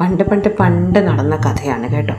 പണ്ട് 0.00 0.22
പണ്ട് 0.22 0.56
പണ്ട് 0.56 0.98
നടന്ന 0.98 1.36
കഥയാണ് 1.36 1.94
കേട്ടോ. 1.94 2.14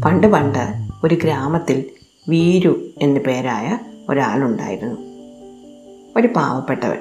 പണ്ട് 0.00 0.26
പണ്ട് 0.26 0.88
ഒരു 1.04 1.14
ഗ്രാമത്തിൽ 1.14 1.84
വീരു 2.28 2.86
എന്നു 3.02 3.20
പേരായ 3.20 3.78
ഒരാളുണ്ടായിരുന്നു. 4.08 4.96
ഒരു 6.16 6.26
പാവപ്പെട്ടവൻ. 6.26 6.98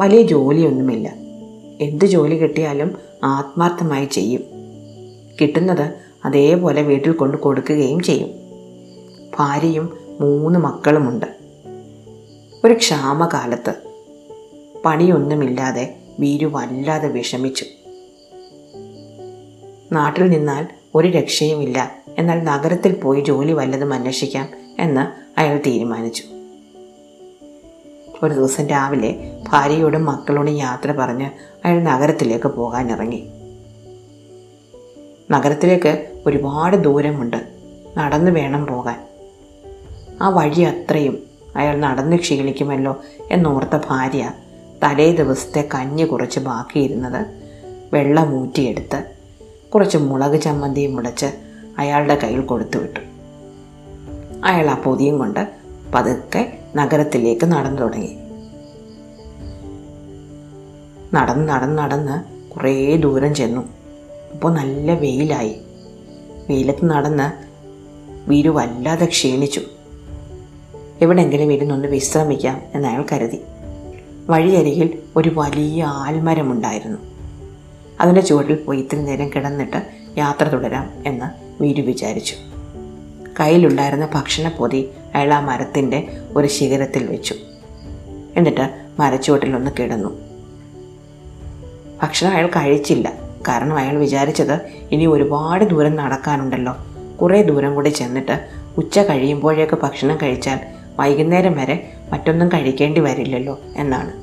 വലിയ 0.00 0.22
ജോലിയൊന്നുമില്ല. 0.22 1.08
എന്ത് 1.80 2.04
ജോലി 2.04 2.34
കിട്ടിയാലും 2.34 2.98
ആത്മാർത്ഥമായി 3.24 4.04
ചെയ്യും. 4.04 4.42
കിട്ടുന്നത് 5.40 5.94
അതേപോലെ 6.24 6.82
വീട്ടിൽ 6.82 7.12
കൊണ്ട് 7.12 7.36
കൊടുക്കുകയും 7.36 8.00
ചെയ്യും. 8.00 8.30
ഭാര്യയും 9.38 9.98
മൂന്ന് 10.20 10.58
മക്കളുമുണ്ട്. 10.58 11.26
ഒരു 12.64 12.74
ക്ഷാമകാലത്ത് 12.74 13.74
പണിയൊന്നുമില്ലാതെ 14.84 16.01
വീരു 16.18 16.46
വല്ലാതെ 16.46 17.08
വിഷമിച്ചു. 17.08 17.64
നാട്ടിൽ 19.92 20.30
നിന്നാൽ 20.30 20.68
ഒരു 20.94 21.08
രക്ഷയുമില്ല. 21.08 21.96
എന്നാൽ 22.18 22.44
നഗരത്തിൽ 22.44 22.92
പോയി 22.92 23.20
ജോലി 23.20 23.52
വല്ലതും 23.52 23.92
അന്വേഷിക്കാം 23.92 24.48
എന്ന് 24.78 25.22
അയാൾ 25.40 25.60
തീരുമാനിച്ചു. 25.66 26.22
ഒരു 28.22 28.34
ദിവസം 28.34 28.66
രാവിലെ 28.66 29.40
ഭാര്യയോടും 29.48 30.04
മക്കളോടും 30.04 30.56
യാത്ര 30.56 30.92
പറഞ്ഞ് 30.92 31.30
അയാൾ 31.64 31.82
നഗരത്തിലേക്ക് 31.82 32.46
പോകാനിറങ്ങി. 32.46 33.24
നഗരത്തിലേക്ക് 35.30 36.22
ഒരുപാട് 36.26 36.76
ദൂരമുണ്ട്. 36.76 37.36
നടന്നു 37.96 38.30
വേണം 38.30 38.66
പോകാൻ. 38.66 39.08
ആ 40.20 40.28
വഴി 40.28 40.60
അത്രയും. 40.60 41.32
അയാൾ 41.56 41.76
നടന്ന് 41.76 42.16
ക്ഷീണിക്കുമല്ലോ 42.16 43.00
എന്നോർത്ത 43.30 43.76
ഭാര്യ 43.88 44.30
തലേ 44.82 45.12
ദിവസത്തെ 45.12 45.68
കഞ്ഞി 45.74 46.02
കുറച്ച് 46.02 46.40
ബാക്കിയിരുന്നത് 46.40 47.26
വെള്ളം 47.92 48.42
ഊറ്റിയെടുത്ത് 48.42 49.04
കുറച്ച് 49.74 49.98
മുളക് 49.98 50.40
ചമ്മന്തിയും 50.40 50.96
മുടച്ച് 50.96 51.26
അയാളുടെ 51.78 52.14
കയ്യിൽ 52.14 52.40
കൊടുത്തു 52.40 52.78
വിട്ടു. 52.78 53.00
അയാൾ 54.44 54.70
ആ 54.70 54.74
പൊതിയും 54.74 55.18
കൊണ്ട് 55.18 55.48
പതുക്കെ 55.94 56.58
നഗരത്തിലേക്ക് 56.76 57.46
നടന്നു 57.46 57.82
തുടങ്ങി. 57.82 58.16
നടന്ന് 61.14 61.48
നടന്ന് 61.48 61.78
നടന്ന് 61.78 62.24
കുറേ 62.54 62.96
ദൂരം 62.96 63.34
ചെന്നു. 63.34 63.60
അപ്പോൾ 64.32 64.54
നല്ല 64.54 64.94
വെയിലായി. 64.94 65.56
വെയിലത്ത് 66.48 66.84
നടന്ന് 66.84 67.52
വീരു 68.30 68.48
വല്ലാതെ 68.48 69.06
ക്ഷീണിച്ചു. 69.06 69.60
എവിടെയെങ്കിലും 71.00 71.52
ഇരുന്നൊന്ന് 71.52 71.88
വിശ്രമിക്കാം 71.88 72.62
എന്ന് 72.74 72.88
അയാൾ 72.88 73.04
കരുതി. 73.12 73.40
വഴിയരികിൽ 74.30 74.98
ഒരു 75.16 75.30
വലിയ 75.34 75.84
ആൽമരമുണ്ടായിരുന്നു. 75.84 76.98
അതിന്റെ 78.00 78.20
ചുവട്ടിൽ 78.20 78.54
പോയി 78.54 78.78
ഇത്തിരി 78.78 79.00
നേരം 79.00 79.28
കിടന്നിട്ട് 79.28 79.82
യാത്ര 80.18 80.44
തുടരാം 80.44 80.90
എന്ന് 81.06 81.26
വീരു 81.62 81.82
വിചാരിച്ചു. 81.82 82.34
കയ്യിലുണ്ടായിരുന്ന 83.40 84.08
ഭക്ഷണപ്പൊതി 84.14 84.90
അയാൾ 85.14 85.34
ആ 85.34 85.40
മരത്തിന്റെ 85.40 86.08
ഒരു 86.36 86.46
ശിഖരത്തിൽ 86.46 87.06
വെച്ചു. 87.06 87.34
എന്നിട്ട് 88.36 88.70
മരച്ചുവട്ടിലൊന്ന് 88.98 89.70
കിടന്നു. 89.78 90.18
ഭക്ഷണം 92.02 92.30
അയാൾ 92.30 92.46
കഴിച്ചില്ല. 92.46 93.12
കാരണം 93.48 93.76
അയാൾ 93.76 93.98
വിചാരിച്ചത് 93.98 94.60
ഇനി 94.92 95.06
ഒരുപാട് 95.06 95.64
ദൂരം 95.64 95.96
നടക്കാനുണ്ടല്ലോ. 95.96 96.76
കുറേ 97.22 97.42
ദൂരം 97.42 97.74
കൂടി 97.74 97.88
ചെന്നിട്ട് 97.88 98.48
ഉച്ച 98.78 98.98
കഴിയുമ്പോഴേക്ക് 98.98 99.78
ഭക്ഷണം 99.82 100.18
കഴിച്ചാൽ 100.22 100.60
വൈകുന്നേരം 100.98 101.56
വരെ 101.56 101.92
മറ്റൊന്നും 102.12 102.48
കഴിക്കേണ്ടി 102.48 103.00
വരില്ലല്ലോ 103.00 103.60
എന്നാണ്. 103.76 104.22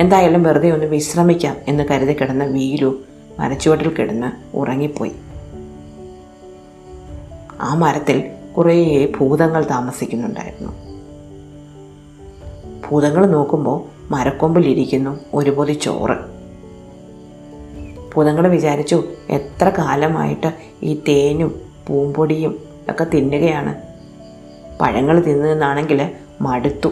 എന്തായാലും 0.00 0.42
വെറുതെ 0.42 0.70
ഒന്ന് 0.70 0.86
വിശ്രമിക്കാം 0.86 1.56
എന്ന് 1.68 1.84
കരുതി 1.90 2.12
കിടന്ന 2.12 2.44
വീരു 2.44 3.02
മരച്ചുവട്ടിൽ 3.38 3.94
കിടന്ന് 3.94 4.56
ഉറങ്ങിപ്പോയി. 4.56 5.12
ആ 7.60 7.74
മരത്തിൽ 7.74 8.30
കുറേ 8.56 9.06
ഭൂതങ്ങൾ 9.20 9.64
താമസിക്കുന്നുണ്ടായിരുന്നു. 9.70 10.72
ഭൂതങ്ങൾ 12.88 13.26
നോക്കുമ്പോൾ 13.26 14.12
മരക്കൊമ്പിലിരിക്കുന്നു 14.12 15.20
ഒരു 15.34 15.72
ചോറ്. 15.72 16.36
ഭൂതങ്ങൾ 18.14 18.48
വിചാരിച്ചു 18.48 19.04
എത്ര 19.30 19.68
കാലമായിട്ട് 19.68 20.52
ഈ 20.82 21.02
തേനും 21.08 21.60
പൂമ്പൊടിയും 21.88 22.58
ഒക്കെ 22.90 23.04
തിന്നുകയാണ്. 23.04 23.74
പഴങ്ങൾ 24.80 25.20
തിന്നതെന്നാണെങ്കിൽ 25.20 26.10
മടുത്തു. 26.40 26.88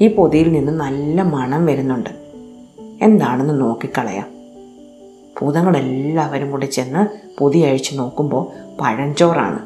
ഈ 0.00 0.08
പൊതിയിൽ 0.08 0.52
നിന്ന് 0.52 0.72
നല്ല 0.72 1.22
മണം 1.22 1.66
വരുന്നുണ്ട്. 1.66 2.10
എന്താണെന്ന് 3.02 3.60
നോക്കിക്കളയാം. 3.60 4.38
ഭൂതങ്ങളെല്ലാവരും 5.40 6.50
കൂടി 6.50 6.66
ചെന്ന് 6.66 7.06
പൊതി 7.38 7.58
അഴിച്ചു 7.58 7.94
നോക്കുമ്പോൾ 7.94 8.46
പഴഞ്ചോറാണ്. 8.80 9.58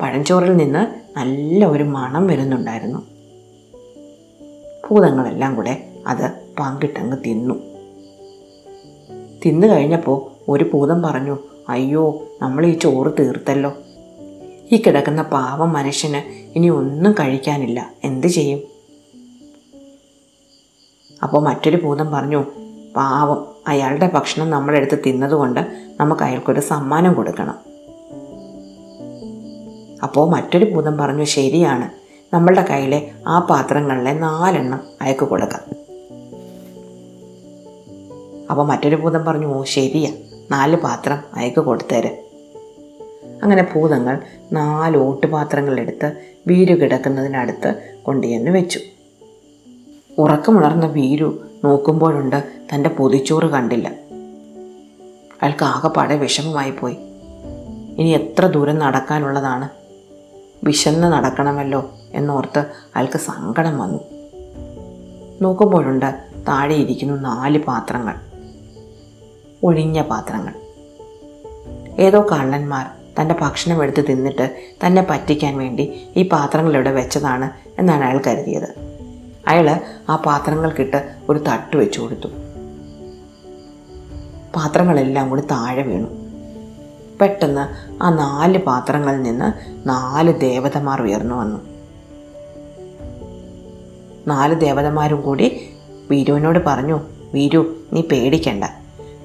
പഴഞ്ചോറിൽ 0.00 0.56
നിന്ന് 0.56 1.04
നല്ല 1.16 1.64
ഒരു 1.64 1.82
മണം 1.82 2.26
വരുന്നുണ്ടായിരുന്നു. 2.26 2.98
ഭൂതങ്ങളെല്ലാം 4.90 5.54
കൂടെ 5.54 5.88
അത് 6.06 6.30
പങ്കിട്ടങ്ങ് 6.60 7.16
തിന്നു. 7.24 7.54
തിന്നു 9.46 9.66
കഴിഞ്ഞപ്പോൾ 9.66 10.30
ഒരു 10.48 10.70
ഭൂതം 10.72 11.02
പറഞ്ഞു 11.02 11.38
അയ്യോ 11.68 12.22
നമ്മൾ 12.42 12.66
ഈ 12.66 12.78
ചോറ് 12.78 13.12
തീർത്തല്ലോ. 13.18 13.74
ഈ 14.72 14.82
കിടക്കുന്ന 14.82 15.22
പാവം 15.22 15.72
മനുഷ്യന് 15.72 16.16
ഇനി 16.56 16.68
ഒന്നും 16.68 17.12
കഴിക്കാനില്ല. 17.12 17.90
എന്ത് 18.04 18.26
ചെയ്യും? 18.26 18.60
അപ്പോൾ 21.22 21.42
മറ്റൊരു 21.42 21.76
ഭൂതം 21.76 22.10
പറഞ്ഞു 22.10 22.44
പാവം 22.96 23.46
അയാളുടെ 23.68 24.10
ഭക്ഷണം 24.14 24.50
നമ്മളെടുത്ത് 24.50 24.98
തിന്നതുകൊണ്ട് 25.06 25.60
നമുക്ക് 26.00 26.22
അയാൾക്കൊരു 26.22 26.60
സമ്മാനം 26.60 27.14
കൊടുക്കണം. 27.14 27.54
അപ്പോൾ 30.02 30.30
മറ്റൊരു 30.30 30.64
ഭൂതം 30.64 30.98
പറഞ്ഞു 30.98 31.24
ശരിയാണ് 31.24 31.90
നമ്മളുടെ 32.34 32.66
കയ്യിലെ 32.70 33.10
ആ 33.26 33.38
പാത്രങ്ങളിലെ 33.38 34.12
നാലെണ്ണം 34.12 34.80
അയക്ക് 35.00 35.24
കൊടുക്കാം. 35.24 35.60
അപ്പോൾ 38.50 38.66
മറ്റൊരു 38.66 38.96
ഭൂതം 38.96 39.24
പറഞ്ഞു 39.24 39.46
ഓ 39.46 39.62
ശരിയാ 39.62 40.12
നാല് 40.50 40.76
പാത്രം 40.76 41.18
അയക്ക് 41.34 41.60
കൊടുത്തേര്. 41.60 42.23
അങ്ങനെ 43.44 43.68
ഭൂതങ്ങൾ 43.74 44.20
നാല് 44.52 44.96
ഓട്ടുപാത്രങ്ങളെടുത്ത് 44.96 46.12
വീരു 46.46 46.74
കിടക്കുന്നതിനടുത്ത് 46.74 47.98
കൊണ്ടുചെന്ന് 48.02 48.50
വെച്ചു. 48.50 48.80
ഉറക്കമുണർന്ന 50.18 50.86
വീരു 50.86 51.46
നോക്കുമ്പോഴുണ്ട് 51.64 52.42
തന്റെ 52.74 52.90
പൊതിച്ചോറ് 52.90 53.44
കണ്ടില്ല. 53.44 53.88
അയാൾക്ക് 55.42 55.64
ആകെപ്പാടെ 55.64 56.16
വിഷമമായി 56.16 56.70
പോയി 56.70 56.96
ഇനി 57.98 58.08
എത്ര 58.08 58.46
ദൂരം 58.46 58.78
നടക്കാനുള്ളതാണ്? 58.78 59.68
വിശന്ന് 60.66 61.12
നടക്കണമല്ലോ 61.12 61.90
എന്നോർത്ത് 62.12 62.58
അയാൾക്ക് 62.96 63.18
സങ്കടം 63.18 63.78
വന്നു. 63.78 64.00
നോക്കുമ്പോഴുണ്ട് 65.42 66.14
താഴെ 66.48 66.74
ഇരിക്കുന്നു 66.74 67.14
നാല് 67.14 67.58
പാത്രങ്ങൾ. 67.58 68.14
ഒഴിഞ്ഞ 69.62 70.02
പാത്രങ്ങൾ. 70.02 70.54
ഏതോ 72.00 72.26
കള്ളന്മാർ. 72.32 73.03
തന്റെ 73.20 73.34
ഭക്ഷണം 73.40 73.82
എടുത്ത് 73.82 74.04
തിന്നിട്ട് 74.08 74.56
തന്നെ 74.86 75.06
പറ്റിക്കാൻ 75.10 75.58
വേണ്ടി 75.58 76.02
ഈ 76.16 76.28
പാത്രങ്ങൾ 76.28 76.74
ഇവിടെ 76.74 76.90
വെച്ചതാണ് 76.90 77.50
എന്നാണ് 77.78 78.04
അയാൾ 78.04 78.20
കരുതിയത്. 78.26 78.94
അയാൾ 79.48 79.80
ആ 80.08 80.16
പാത്രങ്ങൾക്കിട്ട് 80.16 81.14
ഒരു 81.28 81.38
തട്ട് 81.38 81.76
വെച്ചു 81.76 82.00
കൊടുത്തു. 82.00 82.28
പാത്രങ്ങളെല്ലാം 84.56 85.30
കൂടി 85.30 85.42
താഴെ 85.42 85.82
വീണു. 85.82 86.06
പെട്ടെന്ന് 87.20 87.94
ആ 88.02 88.10
നാല് 88.10 88.58
പാത്രങ്ങളിൽ 88.58 89.22
നിന്ന് 89.22 89.52
നാല് 89.88 90.40
ദേവതമാർ 90.40 91.02
ഉയർന്നു 91.02 91.34
വന്നു. 91.34 91.58
നാല് 94.28 94.60
ദേവതമാരും 94.60 95.20
കൂടി 95.20 95.70
വീരുവിനോട് 96.10 96.58
പറഞ്ഞു 96.66 97.00
വീരു 97.34 97.76
നീ 97.92 98.00
പേടിക്കണ്ട. 98.00 98.64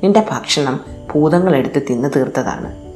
നിന്റെ 0.03 0.25
ഭക്ഷണം 0.31 0.86
ഭൂതങ്ങളെടുത്ത് 1.12 1.88
തിന്നു 1.89 2.09
തീർത്തതാണ്. 2.15 2.88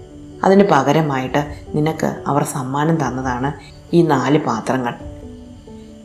അതിന് 0.44 0.64
പകരമായിട്ട് 0.72 1.56
നിനക്ക് 1.76 2.16
അവർ 2.28 2.44
സമ്മാനം 2.44 3.08
തന്നതാണ് 3.08 3.54
ഈ 3.96 4.02
നാല് 4.02 4.38
പാത്രങ്ങൾ. 4.38 4.94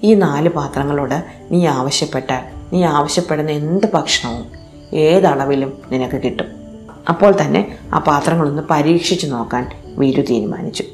ഈ 0.03 0.15
നാല് 0.15 0.49
പാത്രങ്ങളോട് 0.49 1.25
നീ 1.51 1.67
ആവശ്യപ്പെട്ടാൽ 1.67 2.45
നീ 2.73 2.85
ആവശ്യപ്പെടുന്ന 2.85 3.51
എന്ത് 3.51 3.87
ഭക്ഷണവും 3.95 4.47
ഏതളവിലും 4.93 5.79
നിനക്ക് 5.93 6.23
കിട്ടും. 6.23 6.47
അപ്പോൾ 7.09 7.35
തന്നെ 7.43 7.79
ആ 7.95 7.99
പാത്രങ്ങളൊന്ന് 7.99 8.63
പരീക്ഷിച്ച് 8.71 9.27
നോക്കാൻ 9.27 9.71
വീരു 9.85 10.23
തീരുമാനിച്ചു. 10.23 10.85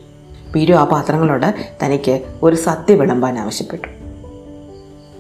വീരു 0.57 0.73
ആ 0.73 0.85
പാത്രങ്ങളോട് 0.85 1.55
തനിക്ക് 1.85 2.23
ഒരു 2.43 2.57
സത്യ 2.57 2.95
വിളമ്പാൻ 2.95 3.39
ആവശ്യപ്പെട്ടു. 3.39 3.89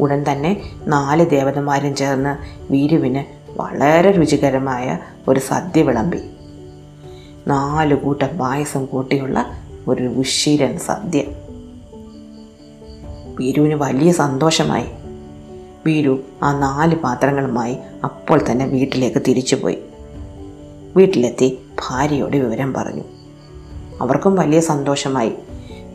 ഉടൻ 0.03 0.25
തന്നെ 0.33 0.63
നാല് 0.87 1.31
ദേവതമാരും 1.31 1.97
ചേർന്ന് 1.97 2.63
വീരുവിന് 2.73 3.25
വളരെ 3.61 4.11
രുചികരമായ 4.11 4.99
ഒരു 5.29 5.41
സദ്യ 5.41 5.83
വിളമ്പി. 5.83 6.19
നാല് 7.49 7.95
കൂട്ടം 7.95 8.39
പായസം 8.39 8.87
കൂട്ടിയുള്ള 8.87 9.47
ഒരു 9.89 10.05
ഉശീരൻ 10.05 10.79
സദ്യ. 10.79 11.23
ബീരുവിന് 13.39 13.75
വലിയ 13.75 14.13
സന്തോഷമായി. 14.13 14.87
ബീരു 15.87 16.23
ആ 16.43 16.59
നാല് 16.59 16.97
പാത്രങ്ങളുമായി 16.97 17.77
അപ്പോൾ 18.05 18.41
തന്നെ 18.51 18.67
വീട്ടിലേക്ക് 18.67 19.23
തിരിച്ചുപോയി. 19.29 19.79
വീട്ടിലെത്തി 20.97 21.59
ഭാര്യയോട് 21.87 22.37
വിവരം 22.37 22.73
പറഞ്ഞു. 22.73 23.03
അവർക്കും 24.01 24.35
വലിയ 24.35 24.61
സന്തോഷമായി. 24.61 25.33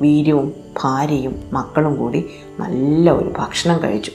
വീര്യവും 0.02 0.54
ഭാര്യയും 0.84 1.50
മക്കളും 1.54 1.96
കൂടി 1.96 2.30
നല്ല 2.60 3.12
ഒരു 3.12 3.34
ഭക്ഷണം 3.38 3.84
കഴിച്ചു. 3.84 4.12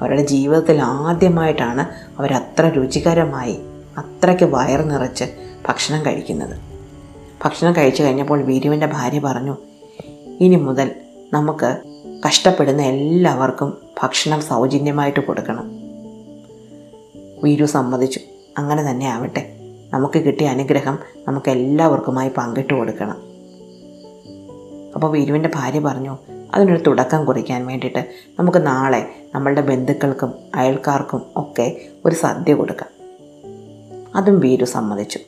അവരുടെ 0.00 0.22
ജീവിതത്തിൽ 0.22 0.82
ആദ്യമായിട്ടാണ് 0.82 1.86
അവരത്ര 2.18 2.68
രുചികരമായി 2.68 3.58
അത്രയ്ക്ക് 3.98 4.44
വയർ 4.44 4.82
നിറച്ച് 4.82 5.24
ഭക്ഷണം 5.68 6.06
കഴിക്കുന്നത്. 6.06 6.56
ഭക്ഷണം 7.44 7.76
കഴിച്ചു 7.76 8.02
കഴിഞ്ഞപ്പോൾ 8.02 8.42
വീരുവിന്റെ 8.42 8.86
ഭാര്യ 8.86 9.18
പറഞ്ഞു 9.18 9.56
ഇനി 10.40 10.56
മുതൽ 10.56 10.90
നമുക്ക് 11.32 11.76
കഷ്ടപ്പെടുന്ന 12.26 12.82
എല്ലാവർക്കും 12.82 13.78
ഭക്ഷണം 14.02 14.42
സൗജന്യമായിട്ട് 14.42 15.20
കൊടുക്കണം. 15.20 15.70
വീരു 17.42 17.64
സമ്മതിച്ചു 17.64 18.20
അങ്ങനെ 18.58 18.90
തന്നെ 18.90 19.06
ആവട്ടെ. 19.06 19.56
നമുക്ക് 19.94 20.18
കിട്ടിയ 20.18 20.46
അനുഗ്രഹം 20.46 20.98
നമുക്ക് 21.28 21.50
എല്ലാവർക്കുമായി 21.50 22.30
പങ്കിട്ട് 22.36 22.74
കൊടുക്കണം. 22.74 23.16
അപ്പോൾ 24.94 25.10
വീരുവിന്റെ 25.10 25.50
ഭാര്യ 25.54 25.78
പറഞ്ഞു 25.78 26.18
അതിനൊരു 26.54 26.82
തുടക്കം 26.86 27.24
കുറിക്കാൻ 27.24 27.66
വേണ്ടിയിട്ട് 27.66 28.08
നമുക്ക് 28.38 28.66
നാളെ 28.66 29.14
നമ്മളുടെ 29.34 29.60
ബന്ധുക്കൾക്കും 29.60 30.34
അയൽക്കാർക്കും 30.54 31.22
ഒക്കെ 31.36 31.80
ഒരു 32.04 32.14
സദ്യ 32.14 32.54
കൊടുക്കാം. 32.54 32.88
അതും 34.16 34.40
വീരു 34.40 34.64
സമ്മതിച്ചു. 34.64 35.18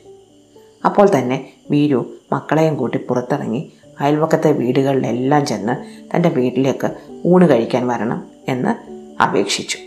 അപ്പോൾ 0.85 1.17
തന്നെ 1.17 1.49
വീരു 1.71 2.13
മക്കളെയും 2.33 2.75
കൂട്ടി 2.75 2.97
പുറത്തിറങ്ങി 2.97 3.71
അയൽവക്കത്തെ 3.99 4.51
വീടുകളിലെല്ലാം 4.51 5.45
ചെന്ന് 5.45 6.05
തന്റെ 6.15 6.29
വീട്ടിലേക്ക് 6.29 6.91
ഊണ് 7.25 7.49
കഴിക്കാൻ 7.49 7.87
വരണം 7.87 8.25
എന്ന് 8.47 8.93
അപേക്ഷിച്ചു. 9.21 9.77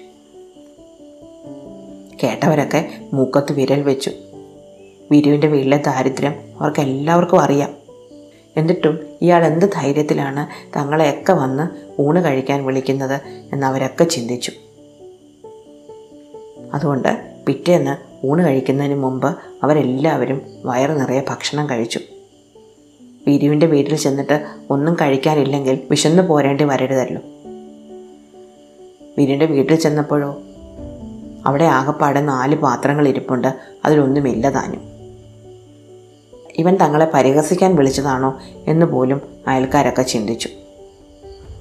കേട്ടവരൊക്കെ 2.23 2.91
മൂക്കത്ത് 3.13 3.53
വിരൽ 3.53 3.83
വെച്ചു. 3.83 4.11
വീരുവിന്റെ 5.11 5.47
വീട്ടിലെ 5.47 5.77
ദാരിദ്ര്യം 5.77 6.35
അവർക്ക് 6.61 6.81
എല്ലാവർക്കും 6.81 7.41
അറിയാം. 7.41 7.75
എന്നിട്ടും 8.57 8.99
ഇയാൾ 9.23 9.45
എന്ത് 9.45 9.67
ധൈര്യത്തിലാണ് 9.67 10.47
തങ്ങളെയൊക്കെ 10.79 11.33
വന്ന് 11.33 11.69
ഊണ് 12.03 12.25
കഴിക്കാൻ 12.25 12.67
വിളിക്കുന്നത് 12.67 13.21
എന്നവരൊക്കെ 13.53 14.05
ചിന്തിച്ചു. 14.05 14.53
അതുകൊണ്ട് 16.75 17.37
പിറ്റേന്ന് 17.47 18.06
ഊണ് 18.25 18.45
കഴിക്കുന്നതിന് 18.45 18.95
മുമ്പ് 18.95 19.37
അവരെല്ലാവരും 19.63 20.43
വയറ് 20.65 21.01
നിറയെ 21.01 21.23
ഭക്ഷണം 21.29 21.71
കഴിച്ചു. 21.71 22.01
വീരുവിന്റെ 23.29 23.67
വീട്ടിൽ 23.67 23.97
ചെന്നിട്ട് 23.97 24.47
ഒന്നും 24.71 24.97
കഴിക്കാനില്ലെങ്കിൽ 25.01 25.81
വിശന്ന് 25.91 26.23
പോരേണ്ടി 26.23 26.65
വരരുതല്ലോ. 26.65 27.23
വീരുവിന്റെ 29.19 29.47
വീട്ടിൽ 29.47 29.75
ചെന്നപ്പോഴോ 29.75 30.39
അവിടെ 31.47 31.65
ആകപ്പാടെ 31.65 32.21
നാല് 32.21 32.57
പാത്രങ്ങൾ 32.57 33.09
ഇരിപ്പുണ്ട് 33.09 33.55
അതിലൊന്നുമില്ല 33.85 34.51
താനും. 34.51 34.81
ഇവൻ 36.55 36.77
തങ്ങളെ 36.77 37.11
പരിഹസിക്കാൻ 37.15 37.77
വിളിച്ചതാണോ 37.77 38.39
എന്ന് 38.67 38.87
പോലും 38.87 39.21
അയൽക്കാരൊക്കെ 39.47 40.03
ചിന്തിച്ചു. 40.03 40.49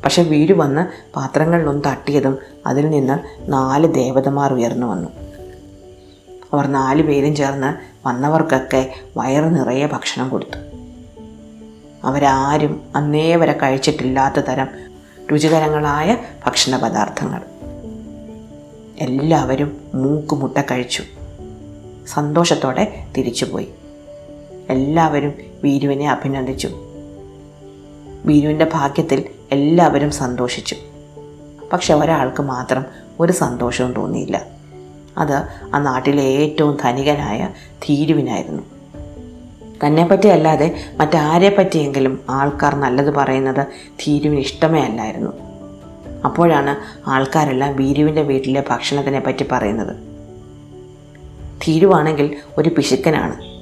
പക്ഷെ 0.03 0.23
വീട് 0.23 0.53
വന്ന് 0.53 1.13
പാത്രങ്ങളിലൊന്ന് 1.15 1.89
തട്ടിയതും 1.89 2.37
അതിൽ 2.65 2.89
നിന്ന് 2.89 3.19
നാല് 3.51 3.93
ദേവതമാർ 3.93 4.53
ഉയർന്നു 4.53 4.87
വന്നു. 4.87 5.24
അവർ 6.55 6.67
നാല് 6.67 7.03
പേരും 7.03 7.35
ചേർന്ന് 7.35 7.73
വന്നവർക്കൊക്കെ 8.07 8.93
വയറ് 9.17 9.55
നിറയെ 9.55 9.85
ഭക്ഷണം 9.85 10.29
കൊടുത്തു. 10.29 10.57
അവരാരും 12.03 12.81
അന്നേ 12.95 13.35
വരെ 13.35 13.57
കഴിച്ചിട്ടില്ലാത്ത 13.63 14.35
തരം 14.35 14.67
രുചികരങ്ങളായ 15.31 16.17
ഭക്ഷണ 16.45 16.77
പദാർത്ഥങ്ങൾ 16.77 17.41
എല്ലാവരും 18.99 19.81
മൂക്കുമുട്ട 19.93 20.61
കഴിച്ചു. 20.61 21.03
സന്തോഷത്തോടെ 22.07 23.03
തിരിച്ചുപോയി. 23.17 23.69
എല്ലാവരും 24.69 25.33
വീരുവിനെ 25.63 26.11
അഭിനന്ദിച്ചു. 26.11 26.69
വീരുവിന്റെ 28.25 28.69
ഭാഗ്യത്തിൽ 28.73 29.25
എല്ലാവരും 29.51 30.11
സന്തോഷിച്ചു. 30.11 30.75
പക്ഷെ 31.73 31.93
ഒരാൾക്ക് 31.93 32.41
മാത്രം 32.41 32.85
ഒരു 33.19 33.31
സന്തോഷവും 33.31 33.93
തോന്നിയില്ല. 33.93 34.54
അത് 35.17 35.43
ആ 35.73 35.79
നാട്ടിലെ 35.79 36.23
ഏറ്റവും 36.23 36.77
ധനികനായ 36.83 37.49
ധീരുവിനായിരുന്നു. 37.87 38.63
തന്നെപ്പറ്റി 39.85 40.27
അല്ലാതെ 40.27 40.75
മറ്റാരെ 40.97 41.55
പറ്റിയെങ്കിലും 41.57 42.19
ആൾക്കാർ 42.29 42.75
നല്ലത് 42.75 43.13
പറയുന്നത് 43.13 43.67
ധീരുവിന് 44.05 44.39
ഇഷ്ടമേ 44.39 44.81
അല്ലായിരുന്നു. 44.81 45.31
അപ്പോഴാണ് 46.25 46.75
ആൾക്കാരെല്ലാം 47.09 47.75
വീരുവിന്റെ 47.75 48.21
വീട്ടിലെ 48.21 48.63
ഭക്ഷണത്തിനെ 48.69 49.19
പറ്റി 49.19 49.45
പറയുന്നത്. 49.51 49.95
ധീരുവാണെങ്കിൽ 51.65 52.35
ഒരു 52.57 52.69
പിശുക്കനാണ്. 52.69 53.55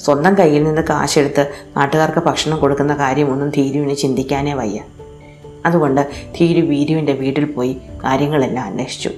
സ്വന്തം 0.00 0.38
കയ്യിൽ 0.38 0.64
നിന്ന് 0.64 0.82
കാശെടുത്ത് 0.82 1.52
നാട്ടുകാർക്ക് 1.76 2.18
ഭക്ഷണം 2.18 2.58
കൊടുക്കുന്ന 2.58 2.94
കാര്യമൊന്നും 2.94 3.48
ധീരുവിന് 3.50 3.96
ചിന്തിക്കാനേ 3.96 4.52
വയ്യ. 4.52 4.80
അതുകൊണ്ട് 5.66 6.10
ധീരു 6.40 6.60
വീരുവിന്റെ 6.60 7.12
വീട്ടിൽ 7.12 7.44
പോയി 7.44 7.76
കാര്യങ്ങളെല്ലാം 8.04 8.66
അന്വേഷിച്ചു. 8.66 9.10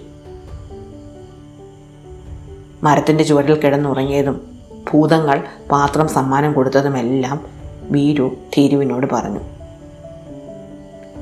മരത്തിന്റെ 2.83 3.25
ചുവട്ടിൽ 3.25 3.55
കിടന്നുറങ്ങിയതും 3.55 4.41
ഭൂതങ്ങൾ 4.91 5.43
പാത്രം 5.71 6.09
സമ്മാനം 6.09 6.53
കൊടുത്തതുമെല്ലാം 6.53 7.41
വീരു 7.91 8.37
ധീരുവിനോട് 8.57 9.07
പറഞ്ഞു. 9.13 9.41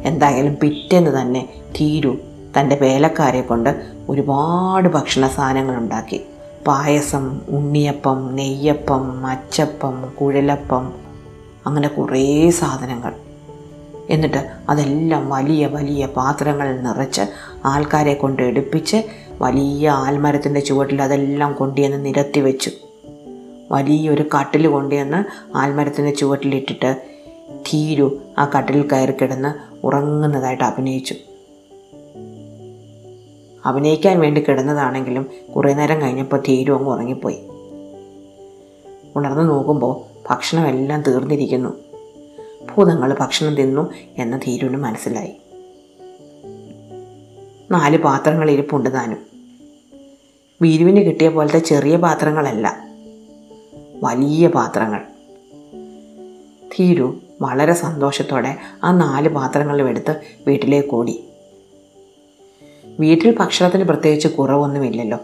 എന്തായാലും 0.02 0.56
പിറ്റേന്ന് 0.56 1.20
തന്നെ 1.20 1.48
ധീരു 1.76 2.18
തന്റെ 2.58 2.76
വേലക്കാരെ 2.76 3.40
കൊണ്ട് 3.40 3.70
ഒരുപാട് 4.08 4.88
ഭക്ഷണ 4.88 5.28
സാധനങ്ങൾ 5.28 5.76
ഉണ്ടാക്കി 5.76 6.20
പായസം 6.66 7.40
ഉണ്ണിയപ്പം 7.48 8.34
നെയ്യപ്പം 8.34 9.26
അച്ചപ്പം 9.26 10.04
കുഴലപ്പം 10.20 10.92
അങ്ങനെ 11.66 11.88
കുറേ 11.88 12.50
സാധനങ്ങൾ. 12.50 13.12
എന്നിട്ട് 14.10 14.48
അതെല്ലാം 14.68 15.28
വലിയ 15.28 15.66
വലിയ 15.66 16.06
പാത്രങ്ങളിൽ 16.06 16.82
നിറച്ച് 16.82 17.20
ആൾക്കാരെ 17.64 18.14
കൊണ്ട് 18.14 18.42
എടുപ്പിച്ച് 18.42 19.27
വലിയ 19.40 19.90
ആൽമരത്തിന്റെ 19.90 20.60
ചുവട്ടിൽ 20.60 21.02
അതെല്ലാം 21.02 21.52
കൊണ്ടുവന്ന് 21.52 22.04
നിരത്തി 22.04 22.40
വെച്ചു. 22.40 22.70
വലിയൊരു 23.72 24.24
കട്ടിൽ 24.40 24.66
കൊണ്ടുവന്ന് 24.66 25.24
ആൽമരത്തിന്റെ 25.56 26.14
ചുവട്ടിലിട്ടിട്ട് 26.14 27.02
ധീരു 27.54 28.18
ആ 28.38 28.50
കട്ടിലിൽ 28.58 28.88
കയറി 28.88 29.12
കിടന്ന് 29.12 29.54
ഉറങ്ങുന്നതായിട്ട് 29.86 30.64
അഭിനയിച്ചു. 30.64 31.14
അഭിനയിക്കാൻ 33.66 34.20
വേണ്ടി 34.20 34.40
കിടന്നതാണെങ്കിലും 34.40 35.26
കുറേ 35.56 35.74
നേരം 35.74 36.00
കഴിഞ്ഞപ്പോൾ 36.00 36.42
ധീരു 36.48 36.72
അങ്ങ് 36.72 36.90
ഉറങ്ങിപ്പോയി. 36.90 37.38
ഉണർന്നു 39.16 39.42
നോക്കുമ്പോൾ 39.42 40.18
ഭക്ഷണമെല്ലാം 40.30 41.02
തീർന്നിരിക്കുന്നു. 41.02 41.68
ഭൂതങ്ങൾ 42.74 43.16
ഭക്ഷണം 43.20 43.54
തിന്നു 43.54 43.90
എന്ന് 44.18 44.40
ധീരുവിന് 44.46 44.76
മനസ്സിലായി. 44.76 45.36
നാല് 47.70 47.98
പാത്രങ്ങൾ 47.98 48.50
ഇരിപ്പുണ്ട് 48.50 48.92
താനും. 48.92 49.18
വീരുവിന് 50.62 51.02
കിട്ടിയ 51.02 51.28
പോലത്തെ 51.28 51.58
ചെറിയ 51.58 51.96
പാത്രങ്ങളല്ല. 51.96 52.86
വലിയ 54.02 54.48
പാത്രങ്ങൾ. 54.48 55.00
ധീരു 56.78 57.20
വളരെ 57.42 57.72
സന്തോഷത്തോടെ 57.72 58.56
ആ 58.84 58.92
നാല് 58.92 59.28
പാത്രങ്ങളും 59.28 59.88
എടുത്ത് 59.88 60.20
വീട്ടിലേക്ക് 60.46 60.94
ഓടി. 60.94 61.24
വീട്ടിൽ 63.00 63.36
ഭക്ഷണത്തിന് 63.36 63.84
പ്രത്യേകിച്ച് 63.84 64.28
കുറവൊന്നുമില്ലല്ലോ. 64.28 65.18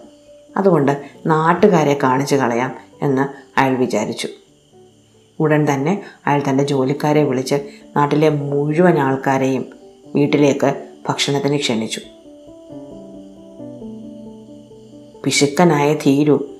അതുകൊണ്ട് 0.56 1.02
നാട്ടുകാരെ 1.26 1.98
കാണിച്ചു 2.02 2.34
കളയാം 2.34 2.74
എന്ന് 3.02 3.58
അയാൾ 3.60 3.76
വിചാരിച്ചു. 3.76 4.28
ഉടൻ 5.40 5.74
തന്നെ 5.74 6.02
അയാൾ 6.26 6.42
തന്റെ 6.48 6.64
ജോലിക്കാരെ 6.64 7.22
വിളിച്ച് 7.22 7.54
നാട്ടിലെ 7.96 8.28
മുഴുവൻ 8.28 8.98
ആൾക്കാരെയും 8.98 9.66
വീട്ടിലേക്ക് 10.14 10.86
ഭക്ഷണത്തിന് 11.08 11.58
ക്ഷണിച്ചു. 11.58 12.00
പിശുക്കനായ 15.24 15.94
ധീരു 15.94 16.50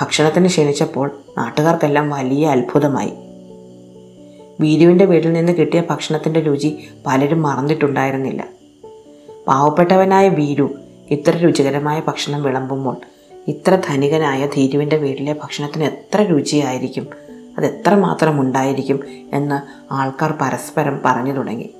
ഭക്ഷണത്തിന് 0.00 0.46
ക്ഷണിച്ചപ്പോൾ 0.46 1.10
നാട്ടുകാർക്കെല്ലാം 1.38 2.10
വലിയ 2.10 2.46
അത്ഭുതമായി. 2.46 3.12
വീരുവിന്റെ 4.60 5.04
വീട്ടിൽ 5.04 5.32
നിന്ന് 5.32 5.52
കിട്ടിയ 5.52 5.82
ഭക്ഷണത്തിന്റെ 5.90 6.40
രുചി 6.40 6.88
പലരും 7.06 7.42
മറന്നിട്ടുണ്ടായിരുന്നില്ല. 7.42 8.48
പാവപ്പെട്ടവനായ 9.48 10.28
വീരു 10.28 10.74
ഇത്ര 11.10 11.30
രുചികരമായ 11.30 12.02
ഭക്ഷണം 12.08 12.42
വിളമ്പുമ്പോൾ 12.42 12.96
ഇത്ര 13.48 13.78
ധനികനായ 13.88 14.46
ധീരുവിന്റെ 14.46 14.96
വീട്ടിലെ 14.96 15.32
ഭക്ഷണത്തിന് 15.32 15.84
എത്ര 15.84 16.22
രുചിയായിരിക്കും 16.22 17.06
അത് 17.58 17.66
എത്ര 17.66 17.94
മാത്രം 17.94 18.40
ഉണ്ടായിരിക്കും 18.40 19.00
എന്ന് 19.32 19.92
ആൾക്കാർ 19.94 20.32
പരസ്പരം 20.40 21.00
പറഞ്ഞു 21.04 21.32
തുടങ്ങി. 21.32 21.70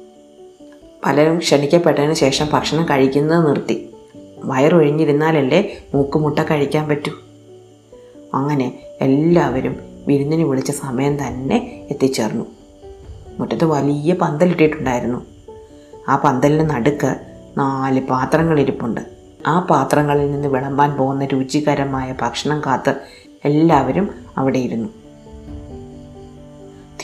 പലരും 1.06 1.38
ക്ഷണിക്കപ്പെട്ടതിന് 1.38 2.14
ശേഷം 2.14 2.46
ഭക്ഷണം 2.52 2.84
കഴിക്കുന്നത് 2.84 3.48
നിർത്തി. 3.48 3.87
വയറൊഴിഞ്ഞിരുന്നാലല്ലേ 4.44 5.78
മൂക്കുമുട്ട 5.94 6.38
കഴിക്കാൻ 6.38 6.88
പറ്റൂ? 6.88 7.12
അങ്ങനെ 8.34 8.78
എല്ലാവരും 9.00 9.76
വിരുന്നിന് 10.06 10.42
വിളിച്ച 10.42 10.70
സമയം 10.70 11.26
തന്നെ 11.26 11.86
എത്തിച്ചേർന്നു. 11.90 12.44
മുറ്റത്ത് 13.38 13.64
വലിയ 13.64 14.14
പന്തലിട്ടിട്ടുണ്ടായിരുന്നു. 14.14 15.26
ആ 16.08 16.16
പന്തലിന് 16.16 16.70
നടുക്ക് 16.70 17.16
നാല് 17.58 18.06
പാത്രങ്ങളിരിപ്പുണ്ട്. 18.06 19.00
ആ 19.46 19.60
പാത്രങ്ങളിൽ 19.60 20.32
നിന്ന് 20.32 20.48
വിളമ്പാൻ 20.48 20.96
പോകുന്ന 20.96 21.24
രുചികരമായ 21.24 22.14
ഭക്ഷണം 22.20 22.60
കാത്ത് 22.66 22.94
എല്ലാവരും 23.44 24.10
അവിടെ 24.38 24.58
ഇരുന്നു 24.58 24.88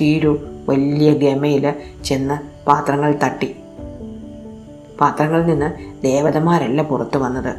തീരു 0.00 0.46
വലിയ 0.68 1.12
ഗമയിൽ 1.12 1.74
ചെന്ന് 2.04 2.66
പാത്രങ്ങൾ 2.66 3.18
തട്ടി. 3.24 3.56
പാത്രങ്ങളിൽ 5.00 5.46
നിന്ന് 5.46 6.02
ദേവതമാരല്ല 6.02 6.82
പുറത്തു 6.82 7.18
വന്നത്. 7.18 7.56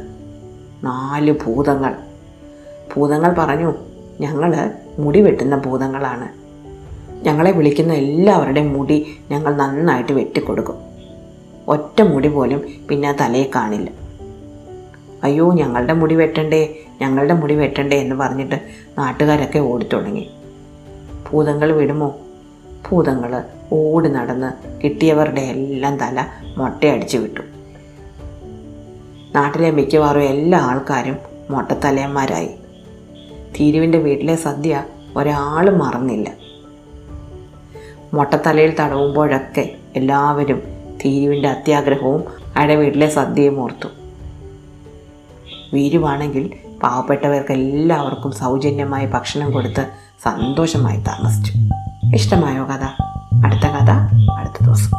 നാല് 0.84 1.32
ഭൂതങ്ങൾ. 1.32 1.94
ഭൂതങ്ങൾ 2.96 3.34
പറഞ്ഞു 3.38 3.74
ഞങ്ങൾ 4.20 4.70
മുടി 4.98 5.20
വെട്ടുന്ന 5.20 5.56
ഭൂതങ്ങളാണ്. 5.56 6.46
ഞങ്ങളെ 7.24 7.50
വിളിക്കുന്ന 7.50 7.92
എല്ലാവരുടെയും 7.92 8.72
മുടി 8.72 9.16
ഞങ്ങൾ 9.30 9.56
നന്നായിട്ട് 9.56 10.12
വെട്ടിക്കൊടുക്കും. 10.12 10.74
ഒറ്റ 11.68 12.02
മുടി 12.02 12.28
പോലും 12.28 12.62
പിന്നെ 12.88 13.08
ആ 13.08 13.12
തലയിൽ 13.20 13.48
കാണില്ല. 13.54 13.90
അയ്യോ 15.24 15.52
ഞങ്ങളുടെ 15.52 15.92
മുടി 15.92 16.14
വെട്ടണ്ടേ 16.14 16.78
ഞങ്ങളുടെ 17.00 17.34
മുടി 17.34 17.54
വെട്ടണ്ടേ 17.54 17.96
എന്ന് 17.96 18.16
പറഞ്ഞിട്ട് 18.16 18.60
നാട്ടുകാരൊക്കെ 18.98 19.58
ഓടിത്തുടങ്ങി. 19.58 20.30
ഭൂതങ്ങൾ 21.32 21.72
വിടുമോ? 21.72 22.16
ഭൂതങ്ങൾ 22.90 23.42
ഓടി 23.72 24.08
നടന്ന് 24.08 24.80
കിട്ടിയവരുടെ 24.84 25.40
എല്ലാം 25.40 25.96
തല 25.96 26.26
മൊട്ടയടിച്ചു 26.56 27.18
വിട്ടു. 27.18 27.40
നാട്ടിലെ 29.34 29.70
മിക്കവാറും 29.70 30.22
എല്ലാ 30.22 30.58
ആൾക്കാരും 30.58 31.16
മൊട്ടത്തലയന്മാരായി. 31.50 32.50
തീരുവിന്റെ 33.60 33.98
വീട്ടിലെ 33.98 34.36
സദ്യ 34.36 34.84
ഒരാളും 35.16 35.78
മറന്നില്ല. 35.78 36.30
മൊട്ടത്തലയിൽ 38.14 38.74
തടവുമ്പോഴൊക്കെ 38.80 39.74
എല്ലാവരും 39.96 40.62
തീരുവിന്റെ 41.04 41.48
അത്യാഗ്രഹവും 41.48 42.24
അയാളുടെ 42.56 42.74
വീട്ടിലെ 42.74 43.08
സദ്യയും 43.08 43.60
ഓർത്തു. 43.60 43.88
വീരുവാണെങ്കിൽ 45.72 46.50
പാവപ്പെട്ടവർക്ക് 46.82 47.52
എല്ലാവർക്കും 47.52 48.32
സൗജന്യമായി 48.32 49.06
ഭക്ഷണം 49.06 49.52
കൊടുത്ത് 49.52 49.86
സന്തോഷമായി 50.22 51.00
താമസിച്ചു. 51.00 51.52
ഇഷ്ടമായോ 52.14 52.64
കഥ? 52.64 53.05
അടുത്ത 53.46 53.66
കഥ 53.66 53.90
അടുത്ത 54.38 54.58
ദിവസം 54.60 54.92